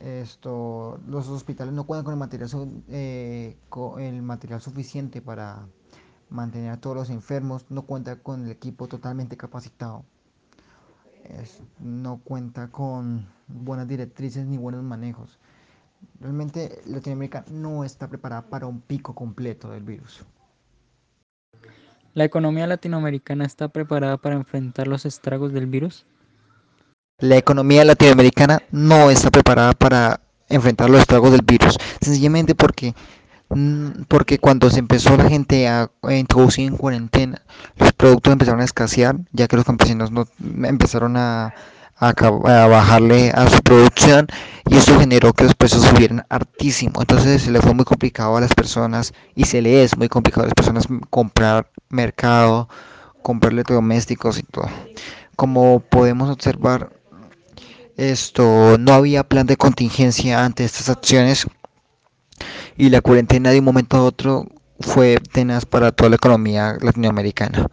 Esto, 0.00 1.00
los 1.06 1.28
hospitales 1.28 1.72
no 1.72 1.84
cuentan 1.84 2.04
con 2.04 2.14
el 2.14 2.18
material, 2.18 2.50
eh, 2.88 3.56
suficiente 4.60 5.22
para 5.22 5.66
mantener 6.30 6.72
a 6.72 6.80
todos 6.80 6.96
los 6.96 7.10
enfermos, 7.10 7.64
no 7.70 7.82
cuenta 7.82 8.16
con 8.16 8.44
el 8.44 8.50
equipo 8.50 8.88
totalmente 8.88 9.36
capacitado, 9.36 10.04
no 11.78 12.18
cuenta 12.18 12.68
con 12.68 13.26
buenas 13.46 13.88
directrices 13.88 14.46
ni 14.46 14.58
buenos 14.58 14.82
manejos. 14.82 15.38
Realmente 16.20 16.82
Latinoamérica 16.86 17.44
no 17.50 17.84
está 17.84 18.08
preparada 18.08 18.42
para 18.42 18.66
un 18.66 18.80
pico 18.80 19.14
completo 19.14 19.70
del 19.70 19.84
virus. 19.84 20.24
¿La 22.14 22.24
economía 22.24 22.68
latinoamericana 22.68 23.44
está 23.44 23.66
preparada 23.66 24.16
para 24.18 24.36
enfrentar 24.36 24.86
los 24.86 25.04
estragos 25.04 25.52
del 25.52 25.66
virus? 25.66 26.06
La 27.18 27.36
economía 27.36 27.84
latinoamericana 27.84 28.62
no 28.70 29.10
está 29.10 29.32
preparada 29.32 29.72
para 29.72 30.20
enfrentar 30.48 30.90
los 30.90 31.00
estragos 31.00 31.32
del 31.32 31.42
virus, 31.42 31.76
sencillamente 32.00 32.54
porque 32.54 32.94
mm, 33.48 34.04
porque 34.06 34.38
cuando 34.38 34.70
se 34.70 34.78
empezó 34.78 35.16
la 35.16 35.28
gente 35.28 35.66
a 35.66 35.90
introducir 36.10 36.68
en 36.68 36.76
cuarentena, 36.76 37.42
los 37.78 37.92
productos 37.92 38.32
empezaron 38.32 38.60
a 38.60 38.64
escasear, 38.64 39.16
ya 39.32 39.48
que 39.48 39.56
los 39.56 39.64
campesinos 39.64 40.12
no 40.12 40.24
empezaron 40.62 41.16
a 41.16 41.52
a, 41.96 42.66
bajarle 42.66 43.30
a 43.30 43.48
su 43.48 43.60
producción 43.62 44.26
y 44.68 44.76
esto 44.76 44.98
generó 44.98 45.32
que 45.32 45.44
los 45.44 45.54
precios 45.54 45.82
subieran 45.82 46.24
hartísimo. 46.28 47.00
Entonces 47.00 47.42
se 47.42 47.50
le 47.50 47.60
fue 47.60 47.74
muy 47.74 47.84
complicado 47.84 48.36
a 48.36 48.40
las 48.40 48.54
personas 48.54 49.12
y 49.34 49.44
se 49.44 49.62
le 49.62 49.82
es 49.82 49.96
muy 49.96 50.08
complicado 50.08 50.42
a 50.42 50.46
las 50.46 50.54
personas 50.54 50.86
comprar 51.10 51.68
mercado, 51.94 52.68
comprar 53.22 53.52
electrodomésticos 53.52 54.38
y 54.38 54.42
todo. 54.42 54.68
Como 55.36 55.80
podemos 55.80 56.30
observar, 56.30 56.90
esto 57.96 58.76
no 58.78 58.92
había 58.92 59.24
plan 59.24 59.46
de 59.46 59.56
contingencia 59.56 60.44
ante 60.44 60.64
estas 60.64 60.88
acciones 60.88 61.46
y 62.76 62.90
la 62.90 63.00
cuarentena 63.00 63.50
de 63.50 63.60
un 63.60 63.64
momento 63.64 63.96
a 63.96 64.02
otro 64.02 64.46
fue 64.80 65.18
tenaz 65.32 65.64
para 65.64 65.92
toda 65.92 66.10
la 66.10 66.16
economía 66.16 66.76
latinoamericana 66.80 67.68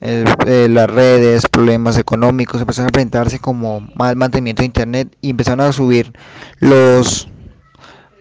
eh, 0.00 0.68
las 0.70 0.88
redes, 0.88 1.48
problemas 1.48 1.98
económicos, 1.98 2.60
empezaron 2.60 2.88
a 2.88 2.92
presentarse 2.92 3.38
como 3.40 3.80
mal 3.96 4.16
mantenimiento 4.16 4.62
de 4.62 4.66
internet 4.66 5.16
y 5.20 5.30
empezaron 5.30 5.60
a 5.60 5.72
subir 5.72 6.12
los 6.60 7.28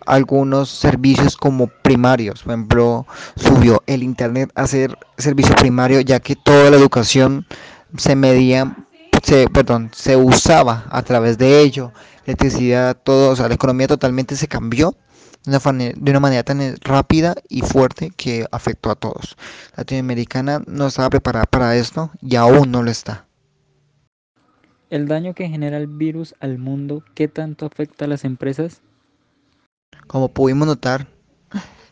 algunos 0.07 0.69
servicios 0.69 1.37
como 1.37 1.67
primarios. 1.67 2.43
Por 2.43 2.53
ejemplo, 2.53 3.07
subió 3.35 3.83
el 3.85 4.03
internet 4.03 4.51
a 4.55 4.65
ser 4.67 4.97
servicio 5.17 5.55
primario 5.55 6.01
ya 6.01 6.19
que 6.19 6.35
toda 6.35 6.71
la 6.71 6.77
educación 6.77 7.45
se 7.97 8.15
medía, 8.15 8.75
se, 9.23 9.47
perdón, 9.49 9.91
se 9.93 10.15
usaba 10.15 10.85
a 10.89 11.01
través 11.03 11.37
de 11.37 11.61
ello. 11.61 11.91
Electricidad, 12.25 12.97
todo, 13.03 13.31
o 13.31 13.35
sea, 13.35 13.47
la 13.47 13.55
economía 13.55 13.87
totalmente 13.87 14.35
se 14.35 14.47
cambió 14.47 14.95
de 15.47 16.11
una 16.11 16.19
manera 16.19 16.43
tan 16.43 16.59
rápida 16.81 17.35
y 17.47 17.61
fuerte 17.61 18.11
que 18.15 18.45
afectó 18.51 18.91
a 18.91 18.95
todos. 18.95 19.37
La 19.71 19.81
Latinoamericana 19.81 20.61
no 20.67 20.87
estaba 20.87 21.09
preparada 21.09 21.45
para 21.45 21.75
esto 21.77 22.11
y 22.21 22.35
aún 22.35 22.69
no 22.69 22.83
lo 22.83 22.91
está. 22.91 23.25
¿El 24.89 25.07
daño 25.07 25.33
que 25.33 25.47
genera 25.47 25.77
el 25.77 25.87
virus 25.87 26.35
al 26.39 26.57
mundo, 26.57 27.03
qué 27.13 27.27
tanto 27.27 27.65
afecta 27.65 28.05
a 28.05 28.07
las 28.07 28.25
empresas? 28.25 28.81
Como 30.07 30.29
pudimos 30.29 30.67
notar, 30.67 31.07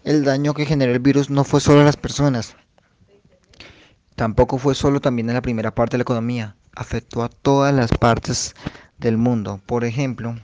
el 0.05 0.24
daño 0.24 0.53
que 0.53 0.65
generó 0.65 0.93
el 0.93 1.00
virus 1.00 1.29
no 1.29 1.43
fue 1.43 1.60
solo 1.60 1.81
a 1.81 1.84
las 1.84 1.98
personas, 1.98 2.55
tampoco 4.15 4.57
fue 4.57 4.74
solo 4.74 5.01
también 5.01 5.27
en 5.29 5.36
la 5.36 5.41
primera 5.41 5.75
parte 5.75 5.95
de 5.95 5.98
la 5.98 6.03
economía, 6.03 6.55
afectó 6.75 7.24
a 7.24 7.29
todas 7.29 7.74
las 7.74 7.91
partes 7.91 8.55
del 8.98 9.17
mundo. 9.17 9.60
Por 9.65 9.84
ejemplo, 9.84 10.38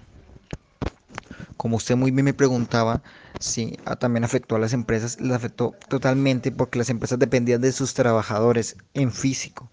como 1.55 1.77
usted 1.77 1.95
muy 1.95 2.11
bien 2.11 2.25
me 2.25 2.33
preguntaba, 2.33 3.03
sí, 3.39 3.77
también 3.99 4.25
afectó 4.25 4.57
a 4.57 4.59
las 4.59 4.73
empresas, 4.73 5.21
las 5.21 5.37
afectó 5.37 5.73
totalmente 5.87 6.51
porque 6.51 6.77
las 6.77 6.89
empresas 6.89 7.19
dependían 7.19 7.61
de 7.61 7.71
sus 7.71 7.93
trabajadores 7.93 8.75
en 8.93 9.13
físico. 9.13 9.71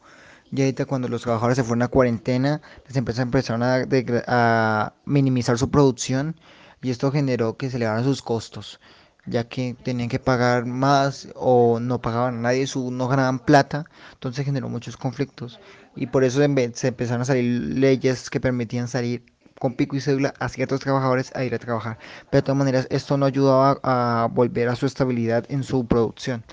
Y 0.52 0.60
ahorita 0.60 0.86
cuando 0.86 1.08
los 1.08 1.22
trabajadores 1.22 1.56
se 1.56 1.64
fueron 1.64 1.82
a 1.82 1.88
cuarentena, 1.88 2.62
las 2.86 2.96
empresas 2.96 3.22
empezaron 3.22 3.64
a 3.64 4.94
minimizar 5.04 5.58
su 5.58 5.68
producción 5.68 6.36
y 6.82 6.90
esto 6.90 7.11
generó 7.11 7.56
que 7.56 7.70
se 7.70 7.76
elevaran 7.76 8.04
sus 8.04 8.23
costos, 8.23 8.80
ya 9.26 9.44
que 9.44 9.76
tenían 9.82 10.08
que 10.08 10.18
pagar 10.18 10.66
más 10.66 11.28
o 11.35 11.80
no 11.80 12.00
pagaban 12.00 12.38
a 12.38 12.40
nadie, 12.40 12.66
su, 12.66 12.90
no 12.90 13.08
ganaban 13.08 13.38
plata, 13.40 13.85
entonces 14.14 14.44
generó 14.44 14.68
muchos 14.68 14.97
conflictos 14.97 15.61
y 15.97 16.06
por 16.06 16.25
eso 16.25 16.38
se 16.38 16.88
empezaron 16.88 17.23
a 17.23 17.25
salir 17.25 17.76
leyes 17.76 18.30
que 18.30 18.40
permitían 18.40 18.88
salir 18.88 19.25
con 19.58 19.75
pico 19.75 19.97
y 19.97 20.00
cédula 20.00 20.35
a 20.38 20.49
ciertos 20.49 20.80
trabajadores 20.80 21.35
a 21.35 21.44
ir 21.44 21.54
a 21.54 21.58
trabajar. 21.58 21.99
Pero 22.30 22.42
de 22.42 22.42
todas 22.42 22.58
maneras, 22.58 22.87
esto 22.90 23.16
no 23.16 23.26
ayudaba 23.26 23.80
a 23.82 24.28
volver 24.30 24.68
a 24.68 24.76
su 24.76 24.87
estabilidad 24.87 25.44
en 25.49 25.64
su 25.64 25.87
producción. 25.87 26.44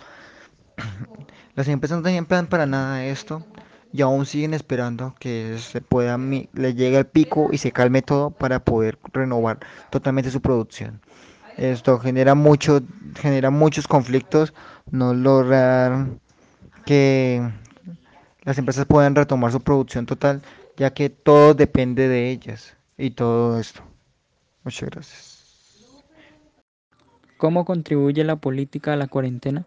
Las 1.56 1.68
empresas 1.68 2.00
no 2.00 2.04
tenían 2.04 2.26
plan 2.26 2.48
para 2.48 2.66
nada 2.66 2.98
de 2.98 3.12
esto 3.12 3.46
y 3.96 4.02
aún 4.02 4.26
siguen 4.26 4.54
esperando 4.54 5.16
que 5.20 5.58
se 5.58 5.80
pueda 5.80 6.18
le 6.18 6.74
llegue 6.74 6.98
el 6.98 7.06
pico 7.06 7.50
y 7.54 7.60
se 7.60 7.72
calme 7.72 8.02
todo 8.02 8.30
para 8.30 8.60
poder 8.60 9.00
renovar 9.14 9.60
totalmente 9.90 10.32
su 10.32 10.42
producción. 10.42 11.00
Esto 11.56 11.98
genera 12.00 12.36
mucho, 12.36 12.82
genera 13.18 13.52
muchos 13.52 13.88
conflictos, 13.88 14.54
no 14.92 15.14
lograr 15.14 16.08
que 16.86 17.50
las 18.44 18.58
empresas 18.58 18.86
puedan 18.86 19.16
retomar 19.16 19.54
su 19.54 19.62
producción 19.62 20.06
total, 20.06 20.42
ya 20.76 20.94
que 20.94 21.10
todo 21.10 21.54
depende 21.54 22.10
de 22.10 22.32
ellas 22.32 22.76
y 22.98 23.12
todo 23.12 23.58
esto. 23.58 23.82
Muchas 24.66 24.90
gracias. 24.90 26.04
¿Cómo 27.38 27.64
contribuye 27.64 28.26
la 28.26 28.36
política 28.36 28.92
a 28.92 28.98
la 28.98 29.08
cuarentena? 29.08 29.66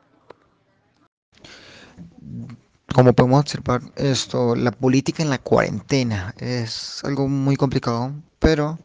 Como 2.98 3.12
podemos 3.12 3.38
observar, 3.38 3.80
esto, 3.94 4.56
la 4.56 4.72
política 4.72 5.22
en 5.22 5.30
la 5.30 5.38
cuarentena 5.38 6.34
es 6.36 7.00
algo 7.04 7.28
muy 7.28 7.54
complicado, 7.54 8.12
pero 8.40 8.76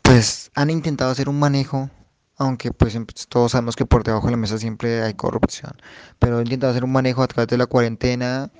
pues 0.00 0.52
han 0.54 0.70
intentado 0.70 1.10
hacer 1.10 1.28
un 1.28 1.40
manejo, 1.40 1.90
aunque 2.36 2.70
pues 2.70 2.96
todos 3.28 3.50
sabemos 3.50 3.74
que 3.74 3.84
por 3.84 4.04
debajo 4.04 4.26
de 4.26 4.30
la 4.30 4.36
mesa 4.36 4.58
siempre 4.58 5.02
hay 5.02 5.14
corrupción, 5.14 5.72
pero 6.20 6.36
han 6.36 6.44
intentado 6.44 6.70
hacer 6.70 6.84
un 6.84 6.92
manejo 6.92 7.24
a 7.24 7.26
través 7.26 7.48
de 7.48 7.58
la 7.58 7.66
cuarentena 7.66 8.52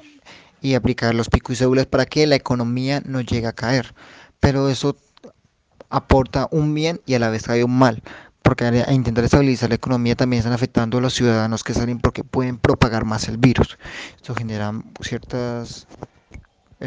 y 0.61 0.75
aplicar 0.75 1.15
los 1.15 1.29
picos 1.29 1.53
y 1.55 1.59
cédulas 1.59 1.87
para 1.87 2.05
que 2.05 2.27
la 2.27 2.35
economía 2.35 3.03
no 3.07 3.21
llegue 3.21 3.47
a 3.47 3.53
caer 3.53 3.95
pero 4.41 4.69
eso 4.69 4.97
aporta 5.91 6.49
un 6.51 6.75
bien 6.75 7.01
y 7.07 7.15
a 7.15 7.21
la 7.21 7.31
vez 7.31 7.45
trae 7.45 7.63
un 7.63 7.79
mal, 7.79 8.03
porque 8.45 8.67
a 8.67 8.93
intentar 8.93 9.25
estabilizar 9.25 9.71
la 9.71 9.77
economía 9.77 10.15
también 10.15 10.41
están 10.41 10.53
afectando 10.53 10.99
a 10.99 11.01
los 11.01 11.15
ciudadanos 11.15 11.65
que 11.65 11.73
salen 11.73 11.99
porque 11.99 12.23
pueden 12.23 12.59
propagar 12.59 13.07
más 13.07 13.27
el 13.27 13.39
virus. 13.39 13.79
Esto 14.17 14.35
genera 14.35 14.71
ciertas, 15.01 15.89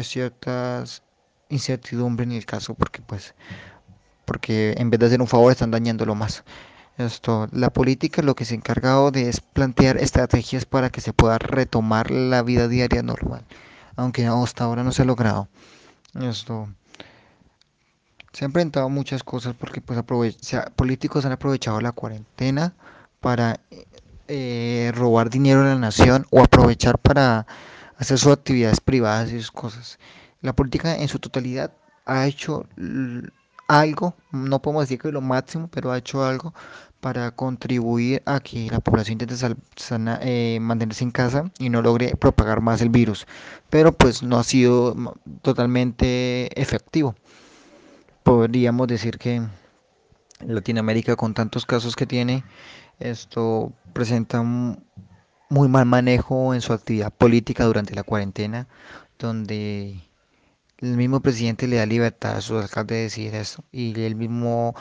ciertas 0.00 1.02
incertidumbres 1.48 2.28
en 2.28 2.36
el 2.36 2.46
caso, 2.46 2.74
porque 2.74 3.02
pues 3.02 3.34
porque 4.24 4.74
en 4.78 4.90
vez 4.90 5.00
de 5.00 5.06
hacer 5.06 5.20
un 5.20 5.26
favor 5.26 5.50
están 5.50 5.72
dañándolo 5.72 6.14
más. 6.14 6.44
Esto, 6.96 7.48
la 7.50 7.70
política 7.70 8.22
lo 8.22 8.36
que 8.36 8.44
se 8.44 8.54
ha 8.54 8.56
encargado 8.56 9.10
de 9.10 9.28
es 9.28 9.40
plantear 9.40 9.96
estrategias 9.96 10.64
para 10.64 10.90
que 10.90 11.00
se 11.00 11.12
pueda 11.12 11.38
retomar 11.38 12.10
la 12.10 12.42
vida 12.42 12.68
diaria 12.68 13.02
normal, 13.02 13.44
aunque 13.96 14.26
hasta 14.26 14.64
ahora 14.64 14.84
no 14.84 14.92
se 14.92 15.02
ha 15.02 15.06
logrado. 15.06 15.48
Esto, 16.20 16.68
se 18.32 18.44
han 18.44 18.50
enfrentado 18.50 18.88
muchas 18.88 19.22
cosas 19.22 19.54
porque 19.58 19.80
pues 19.80 19.98
políticos 20.76 21.24
han 21.24 21.32
aprovechado 21.32 21.80
la 21.80 21.92
cuarentena 21.92 22.74
para 23.20 23.60
eh, 24.28 24.92
robar 24.94 25.30
dinero 25.30 25.62
a 25.62 25.64
la 25.64 25.76
nación 25.76 26.26
o 26.30 26.40
aprovechar 26.42 26.98
para 26.98 27.46
hacer 27.96 28.18
sus 28.18 28.32
actividades 28.32 28.80
privadas 28.80 29.32
y 29.32 29.38
sus 29.38 29.50
cosas. 29.50 29.98
La 30.40 30.52
política 30.52 30.96
en 30.96 31.08
su 31.08 31.18
totalidad 31.18 31.72
ha 32.04 32.26
hecho 32.26 32.66
algo, 33.66 34.14
no 34.30 34.62
podemos 34.62 34.84
decir 34.84 34.98
que 34.98 35.10
lo 35.10 35.20
máximo, 35.20 35.68
pero 35.68 35.90
ha 35.90 35.98
hecho 35.98 36.24
algo 36.24 36.54
para 37.00 37.30
contribuir 37.30 38.22
a 38.26 38.40
que 38.40 38.68
la 38.70 38.80
población 38.80 39.20
intente 39.20 39.34
eh, 40.22 40.58
mantenerse 40.60 41.04
en 41.04 41.10
casa 41.10 41.50
y 41.58 41.70
no 41.70 41.80
logre 41.80 42.14
propagar 42.16 42.60
más 42.60 42.80
el 42.82 42.90
virus. 42.90 43.26
Pero 43.70 43.92
pues 43.92 44.22
no 44.22 44.38
ha 44.38 44.44
sido 44.44 44.96
totalmente 45.42 46.60
efectivo 46.60 47.14
podríamos 48.28 48.86
decir 48.88 49.16
que 49.16 49.40
Latinoamérica 50.40 51.16
con 51.16 51.32
tantos 51.32 51.64
casos 51.64 51.96
que 51.96 52.04
tiene, 52.04 52.44
esto 53.00 53.72
presenta 53.94 54.40
un 54.40 54.84
muy 55.48 55.66
mal 55.68 55.86
manejo 55.86 56.52
en 56.52 56.60
su 56.60 56.74
actividad 56.74 57.10
política 57.10 57.64
durante 57.64 57.94
la 57.94 58.02
cuarentena, 58.02 58.68
donde 59.18 59.98
el 60.76 60.96
mismo 60.98 61.20
presidente 61.20 61.66
le 61.66 61.76
da 61.76 61.86
libertad 61.86 62.36
a 62.36 62.40
sus 62.42 62.62
alcaldes 62.62 62.98
de 62.98 63.02
decir 63.04 63.34
eso 63.34 63.64
y 63.72 63.98
él 63.98 64.14
mismo 64.14 64.74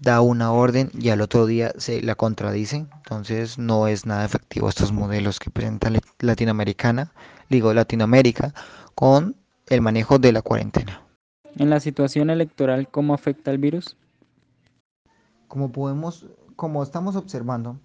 da 0.00 0.20
una 0.20 0.50
orden 0.50 0.90
y 0.98 1.10
al 1.10 1.20
otro 1.20 1.46
día 1.46 1.72
se 1.78 2.02
la 2.02 2.16
contradice. 2.16 2.86
Entonces 2.96 3.56
no 3.56 3.86
es 3.86 4.04
nada 4.04 4.24
efectivo 4.24 4.68
estos 4.68 4.90
modelos 4.90 5.38
que 5.38 5.50
presenta 5.50 5.92
Latinoamericana, 6.18 7.12
digo 7.48 7.72
Latinoamérica, 7.72 8.52
con 8.96 9.36
el 9.68 9.80
manejo 9.80 10.18
de 10.18 10.32
la 10.32 10.42
cuarentena. 10.42 11.09
En 11.56 11.70
la 11.70 11.80
situación 11.80 12.30
electoral, 12.30 12.88
¿cómo 12.88 13.14
afecta 13.14 13.50
el 13.50 13.58
virus? 13.58 13.96
Como 15.48 15.72
podemos, 15.72 16.26
como 16.56 16.82
estamos 16.82 17.16
observando, 17.16 17.78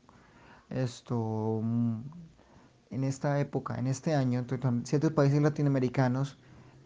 esto 0.70 1.62
en 2.92 3.04
esta 3.04 3.40
época, 3.40 3.78
en 3.78 3.88
este 3.88 4.14
año, 4.14 4.46
ciertos 4.84 5.12
países 5.12 5.42
latinoamericanos 5.42 6.38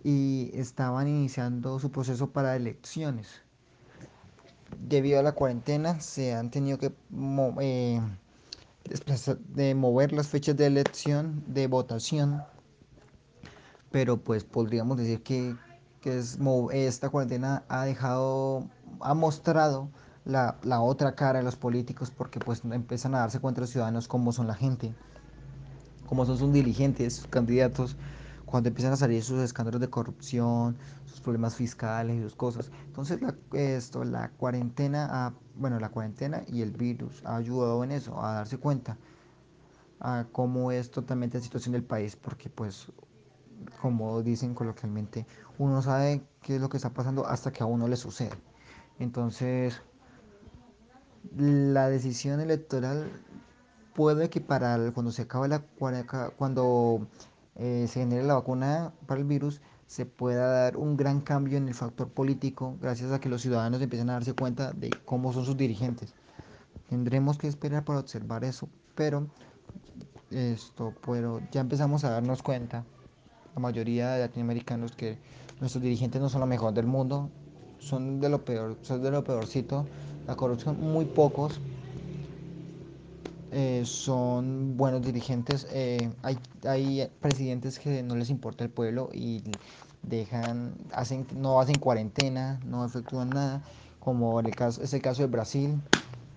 y 0.03 0.51
estaban 0.53 1.07
iniciando 1.07 1.79
su 1.79 1.91
proceso 1.91 2.31
para 2.31 2.55
elecciones. 2.55 3.41
Debido 4.79 5.19
a 5.19 5.23
la 5.23 5.33
cuarentena, 5.33 5.99
se 5.99 6.33
han 6.33 6.49
tenido 6.49 6.77
que 6.77 6.93
eh, 7.61 8.01
de 9.49 9.75
mover 9.75 10.13
las 10.13 10.27
fechas 10.27 10.55
de 10.55 10.65
elección, 10.67 11.43
de 11.47 11.67
votación, 11.67 12.41
pero 13.91 14.17
pues 14.17 14.43
podríamos 14.43 14.97
decir 14.97 15.21
que 15.23 15.55
que 16.01 16.17
es, 16.17 16.37
esta 16.71 17.09
cuarentena 17.09 17.63
ha 17.67 17.85
dejado, 17.85 18.67
ha 19.01 19.13
mostrado 19.13 19.89
la, 20.25 20.57
la, 20.63 20.81
otra 20.81 21.15
cara 21.15 21.39
de 21.39 21.45
los 21.45 21.55
políticos 21.55 22.11
porque 22.11 22.39
pues 22.39 22.63
empiezan 22.63 23.15
a 23.15 23.19
darse 23.19 23.39
cuenta 23.39 23.61
los 23.61 23.69
ciudadanos 23.69 24.07
cómo 24.07 24.31
son 24.31 24.47
la 24.47 24.55
gente, 24.55 24.93
cómo 26.07 26.25
son 26.25 26.37
sus 26.37 26.53
dirigentes, 26.53 27.15
sus 27.15 27.27
candidatos, 27.27 27.97
cuando 28.45 28.69
empiezan 28.69 28.93
a 28.93 28.97
salir 28.97 29.23
sus 29.23 29.39
escándalos 29.41 29.79
de 29.79 29.89
corrupción, 29.89 30.77
sus 31.05 31.19
problemas 31.21 31.55
fiscales 31.55 32.17
y 32.17 32.21
sus 32.23 32.35
cosas. 32.35 32.71
Entonces 32.87 33.21
la, 33.21 33.35
esto, 33.53 34.03
la 34.03 34.29
cuarentena, 34.31 35.33
bueno, 35.55 35.79
la 35.79 35.89
cuarentena 35.89 36.43
y 36.47 36.61
el 36.61 36.71
virus 36.71 37.21
ha 37.25 37.35
ayudado 37.35 37.83
en 37.83 37.91
eso, 37.91 38.19
a 38.23 38.33
darse 38.33 38.57
cuenta 38.57 38.97
a 39.99 40.25
cómo 40.31 40.71
es 40.71 40.89
totalmente 40.91 41.37
la 41.37 41.43
situación 41.43 41.73
del 41.73 41.83
país, 41.83 42.15
porque 42.15 42.49
pues 42.49 42.87
como 43.81 44.21
dicen 44.21 44.53
coloquialmente, 44.53 45.25
uno 45.57 45.81
sabe 45.81 46.21
qué 46.41 46.55
es 46.55 46.61
lo 46.61 46.69
que 46.69 46.77
está 46.77 46.91
pasando 46.91 47.25
hasta 47.25 47.51
que 47.51 47.63
a 47.63 47.65
uno 47.65 47.87
le 47.87 47.95
sucede. 47.95 48.35
Entonces, 48.99 49.81
la 51.35 51.89
decisión 51.89 52.39
electoral 52.39 53.11
puede 53.93 54.29
que 54.29 54.41
para 54.41 54.91
cuando 54.91 55.11
se 55.11 55.23
acabe 55.23 55.47
la 55.47 55.63
cuando 56.37 57.07
eh, 57.55 57.85
se 57.87 57.99
genere 58.01 58.23
la 58.23 58.35
vacuna 58.35 58.93
para 59.05 59.19
el 59.19 59.27
virus 59.27 59.61
se 59.87 60.05
pueda 60.05 60.47
dar 60.47 60.77
un 60.77 60.95
gran 60.95 61.19
cambio 61.21 61.57
en 61.57 61.67
el 61.67 61.73
factor 61.73 62.09
político 62.09 62.77
gracias 62.79 63.11
a 63.11 63.19
que 63.19 63.27
los 63.27 63.41
ciudadanos 63.41 63.81
empiecen 63.81 64.09
a 64.09 64.13
darse 64.13 64.33
cuenta 64.33 64.71
de 64.71 64.91
cómo 65.03 65.33
son 65.33 65.45
sus 65.45 65.57
dirigentes. 65.57 66.13
Tendremos 66.89 67.37
que 67.37 67.47
esperar 67.47 67.83
para 67.83 67.99
observar 67.99 68.43
eso, 68.43 68.69
pero 68.95 69.27
esto, 70.31 70.93
pero 71.05 71.41
ya 71.51 71.61
empezamos 71.61 72.03
a 72.03 72.11
darnos 72.11 72.43
cuenta 72.43 72.85
mayoría 73.59 74.11
de 74.11 74.21
latinoamericanos 74.21 74.91
que 74.95 75.17
nuestros 75.59 75.83
dirigentes 75.83 76.21
no 76.21 76.29
son 76.29 76.41
lo 76.41 76.47
mejor 76.47 76.73
del 76.73 76.87
mundo, 76.87 77.29
son 77.79 78.19
de 78.19 78.29
lo 78.29 78.43
peor, 78.45 78.77
son 78.81 79.01
de 79.01 79.11
lo 79.11 79.23
peorcito, 79.23 79.85
la 80.27 80.35
corrupción 80.35 80.79
muy 80.79 81.05
pocos 81.05 81.61
eh, 83.51 83.83
son 83.85 84.77
buenos 84.77 85.01
dirigentes, 85.01 85.67
eh, 85.71 86.13
hay, 86.21 86.39
hay 86.65 87.11
presidentes 87.19 87.79
que 87.79 88.03
no 88.03 88.15
les 88.15 88.29
importa 88.29 88.63
el 88.63 88.69
pueblo 88.69 89.09
y 89.11 89.43
dejan, 90.03 90.75
hacen, 90.93 91.25
no 91.35 91.59
hacen 91.59 91.79
cuarentena, 91.79 92.59
no 92.63 92.85
efectúan 92.85 93.33
nada, 93.33 93.63
como 93.99 94.39
el 94.39 94.53
caso, 94.55 94.81
es 94.83 94.95
caso 95.01 95.23
de 95.23 95.27
Brasil, 95.29 95.81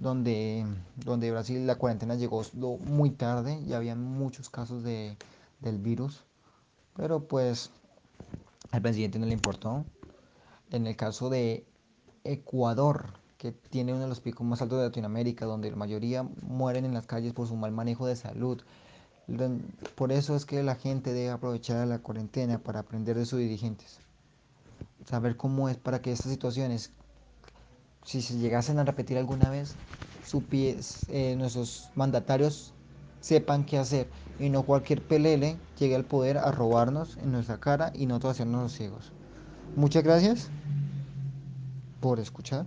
donde, 0.01 0.67
donde 0.97 1.31
Brasil 1.31 1.67
la 1.67 1.77
cuarentena 1.77 2.15
llegó 2.17 2.43
muy 2.81 3.11
tarde 3.11 3.61
y 3.61 3.75
había 3.75 3.95
muchos 3.95 4.49
casos 4.51 4.83
de, 4.83 5.17
del 5.61 5.79
virus 5.79 6.25
pero 6.97 7.21
pues 7.27 7.71
al 8.71 8.83
presidente 8.83 9.19
no 9.19 9.27
le 9.27 9.33
importó. 9.33 9.85
En 10.71 10.87
el 10.87 10.97
caso 10.97 11.29
de 11.29 11.67
Ecuador, 12.25 13.07
que 13.37 13.53
tiene 13.53 13.93
uno 13.93 14.03
de 14.03 14.09
los 14.09 14.21
picos 14.21 14.47
más 14.47 14.63
altos 14.63 14.79
de 14.79 14.87
Latinoamérica, 14.87 15.45
donde 15.45 15.71
la 15.71 15.77
mayoría 15.77 16.23
mueren 16.43 16.85
en 16.85 16.95
las 16.95 17.07
calles 17.07 17.33
por 17.33 17.49
su 17.49 17.57
mal 17.57 17.73
manejo 17.73 18.07
de 18.07 18.17
salud. 18.17 18.63
Por 19.97 20.13
eso 20.13 20.37
es 20.37 20.45
que 20.45 20.63
la 20.63 20.77
gente 20.77 21.13
debe 21.13 21.31
aprovechar 21.31 21.87
la 21.87 21.99
cuarentena 21.99 22.59
para 22.59 22.81
aprender 22.81 23.17
de 23.17 23.27
sus 23.27 23.39
dirigentes. 23.39 23.99
Saber 25.05 25.37
cómo 25.37 25.69
es 25.69 25.77
para 25.77 26.01
que 26.01 26.13
estas 26.13 26.31
situaciones, 26.31 26.93
si 28.05 28.23
se 28.23 28.39
llegasen 28.39 28.79
a 28.79 28.85
repetir 28.85 29.19
alguna 29.19 29.51
vez, 29.51 29.75
eh, 31.09 31.35
nuestros 31.37 31.91
mandatarios 31.95 32.73
sepan 33.21 33.65
qué 33.65 33.79
hacer 33.79 34.09
y 34.38 34.51
no 34.51 34.64
cualquier 34.64 35.07
pelele 35.07 35.62
llegue 35.77 35.95
al 35.97 36.07
poder 36.07 36.38
a 36.38 36.51
robarnos 36.53 37.16
en 37.18 37.33
nuestra 37.33 37.61
cara 37.61 37.92
y 37.95 38.07
nosotros 38.07 38.33
hacernos 38.33 38.73
ciegos. 38.73 39.14
Muchas 39.75 40.05
gracias 40.05 40.53
por 42.01 42.21
escuchar. 42.21 42.66